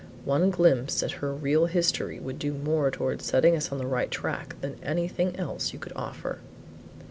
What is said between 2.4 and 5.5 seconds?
more towards setting us on the right track than anything